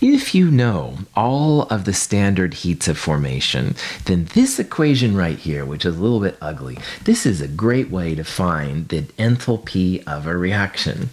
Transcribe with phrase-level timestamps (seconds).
[0.00, 3.76] If you know all of the standard heats of formation,
[4.06, 7.88] then this equation right here, which is a little bit ugly, this is a great
[7.88, 11.10] way to find the enthalpy of a reaction.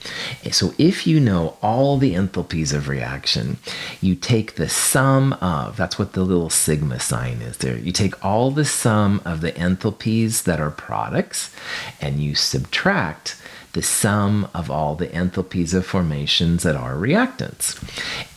[0.51, 3.57] So if you know all the enthalpies of reaction,
[4.01, 8.25] you take the sum of, that's what the little sigma sign is there, you take
[8.25, 11.53] all the sum of the enthalpies that are products
[12.01, 13.35] and you subtract
[13.73, 17.77] the sum of all the enthalpies of formations that are reactants.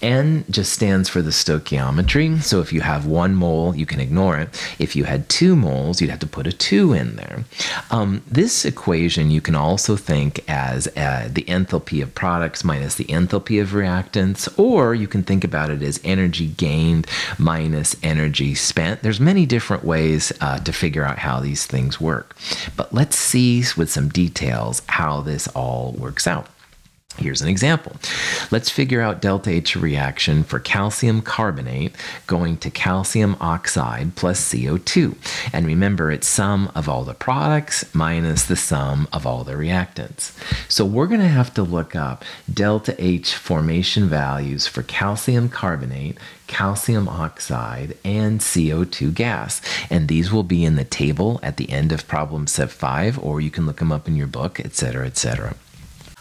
[0.02, 2.42] N just stands for the stoichiometry.
[2.42, 4.48] So if you have one mole, you can ignore it.
[4.78, 7.44] If you had two moles, you'd have to put a 2 in there.
[7.90, 13.04] Um, this equation you can also think as uh, the enthalpy of products minus the
[13.04, 17.06] enthalpy of reactants, or you can think about it as energy gained
[17.38, 19.02] minus energy spent.
[19.02, 22.36] There's many different ways uh, to figure out how these things work.
[22.76, 26.46] But let's see with some details how this all works out.
[27.18, 27.96] Here's an example.
[28.50, 31.94] Let's figure out delta H reaction for calcium carbonate
[32.26, 35.14] going to calcium oxide plus CO2.
[35.52, 40.32] And remember, it's sum of all the products minus the sum of all the reactants.
[40.70, 46.16] So we're going to have to look up delta H formation values for calcium carbonate,
[46.46, 49.60] calcium oxide, and CO2 gas.
[49.90, 53.42] And these will be in the table at the end of problem set 5, or
[53.42, 55.54] you can look them up in your book, etc., etc.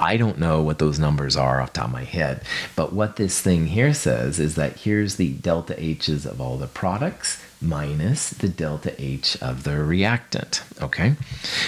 [0.01, 2.43] I don't know what those numbers are off top of my head,
[2.75, 6.65] but what this thing here says is that here's the delta H's of all the
[6.67, 10.63] products minus the delta H of the reactant.
[10.81, 11.15] Okay,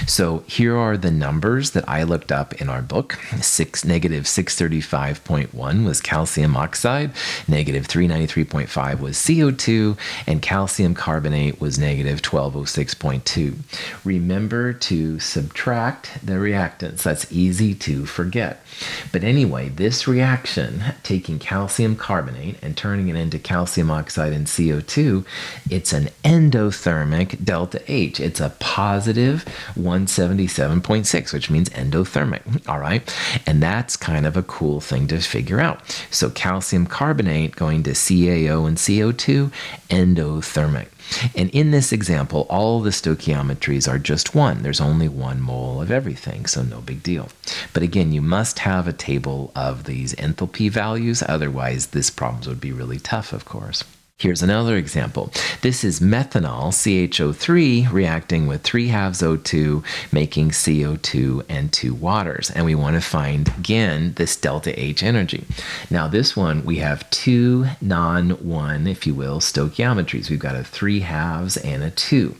[0.07, 3.13] so here are the numbers that I looked up in our book.
[3.41, 7.11] Six negative 635.1 was calcium oxide,
[7.47, 13.55] negative 393.5 was CO2, and calcium carbonate was negative 1206.2.
[14.03, 17.03] Remember to subtract the reactants.
[17.03, 18.65] That's easy to forget.
[19.11, 25.25] But anyway, this reaction, taking calcium carbonate and turning it into calcium oxide and CO2,
[25.69, 28.21] it it's an endothermic delta H.
[28.21, 29.43] It's a positive
[29.75, 32.69] 177.6, which means endothermic.
[32.69, 33.13] All right.
[33.45, 35.81] And that's kind of a cool thing to figure out.
[36.09, 39.51] So calcium carbonate going to CaO and CO2,
[39.89, 40.87] endothermic.
[41.35, 44.63] And in this example, all the stoichiometries are just one.
[44.63, 47.27] There's only one mole of everything, so no big deal.
[47.73, 52.61] But again, you must have a table of these enthalpy values, otherwise, this problem would
[52.61, 53.83] be really tough, of course.
[54.23, 55.33] Here's another example.
[55.63, 62.49] This is methanol, CHO3, reacting with 3 halves O2, making CO2 and two waters.
[62.49, 65.43] And we want to find, again, this delta H energy.
[65.89, 70.29] Now, this one, we have two non one, if you will, stoichiometries.
[70.29, 72.33] We've got a 3 halves and a 2.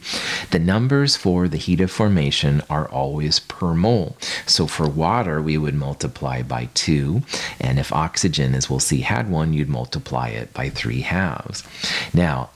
[0.51, 4.15] The numbers for the heat of formation are always per mole.
[4.45, 7.23] So for water, we would multiply by 2.
[7.59, 11.65] And if oxygen, as we'll see, had one, you'd multiply it by 3 halves.
[12.13, 12.49] Now,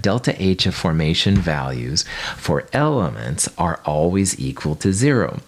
[0.00, 2.04] delta H of formation values
[2.36, 5.40] for elements are always equal to zero.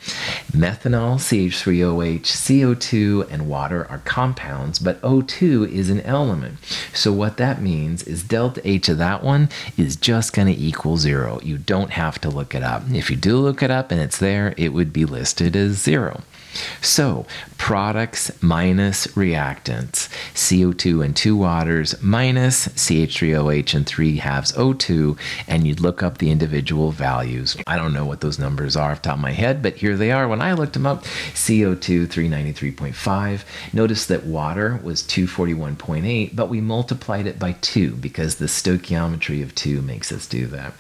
[0.53, 6.59] Methanol, CH3OH, CO2, and water are compounds, but O2 is an element.
[6.93, 10.97] So, what that means is delta H of that one is just going to equal
[10.97, 11.41] zero.
[11.43, 12.83] You don't have to look it up.
[12.91, 16.23] If you do look it up and it's there, it would be listed as zero.
[16.81, 17.27] So,
[17.57, 25.81] products minus reactants, CO2 and 2 waters minus CH3OH and 3 halves O2, and you'd
[25.81, 27.55] look up the individual values.
[27.67, 30.11] I don't know what those numbers are off top of my head, but here they
[30.11, 30.27] are.
[30.27, 31.05] When I looked them up,
[31.35, 33.45] CO2 393.5.
[33.75, 39.55] Notice that water was 241.8, but we multiplied it by 2 because the stoichiometry of
[39.55, 40.73] 2 makes us do that.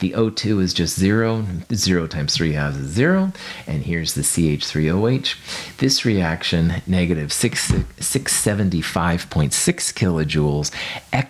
[0.00, 1.46] The O2 is just 0.
[1.72, 3.32] 0 times 3 halves is 0.
[3.66, 5.76] And here's the CH3OH.
[5.78, 10.70] This reaction, negative 675.6 kilojoules,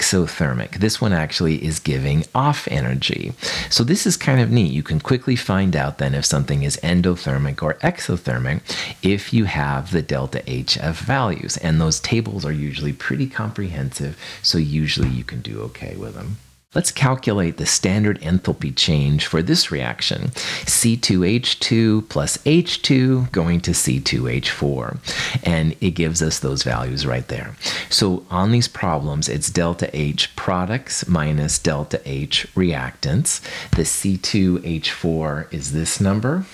[0.07, 0.79] exothermic.
[0.79, 3.33] This one actually is giving off energy.
[3.71, 4.73] So this is kind of neat.
[4.73, 8.61] You can quickly find out then if something is endothermic or exothermic
[9.03, 11.57] if you have the delta HF values.
[11.57, 16.37] And those tables are usually pretty comprehensive, so usually you can do okay with them.
[16.77, 20.29] Let's calculate the standard enthalpy change for this reaction.
[20.67, 25.43] C2H2 plus H2 going to C2H4.
[25.43, 27.57] And it gives us those values right there.
[27.89, 33.41] So on these problems, it's delta H products minus delta H reactants.
[33.71, 36.45] The C2H4 is this number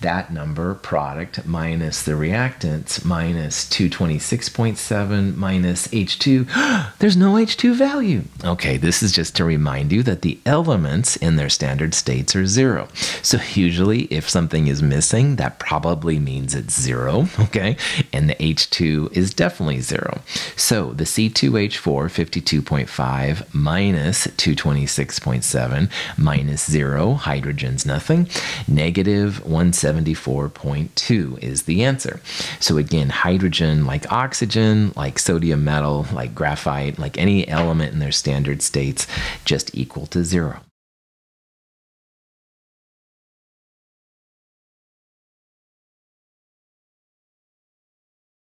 [0.00, 6.96] that number, product minus the reactants, minus 226.7 minus H2.
[6.98, 8.22] There's no H2 value.
[8.42, 12.34] Okay, this is just to remind remind you that the elements in their standard states
[12.34, 12.88] are zero.
[13.20, 17.76] So usually if something is missing, that probably means it's zero, okay?
[18.10, 20.22] And the H2 is definitely zero.
[20.56, 28.30] So the C2H4 52.5 minus 226.7 minus zero, hydrogen's nothing,
[28.66, 32.20] negative 174.2 is the answer.
[32.60, 38.10] So again, hydrogen like oxygen, like sodium metal, like graphite, like any element in their
[38.10, 39.06] standard states,
[39.50, 40.69] just equal to zero.